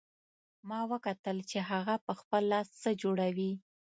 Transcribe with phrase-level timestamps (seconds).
[0.69, 3.51] ما وکتل چې هغه په خپل لاس څه جوړوي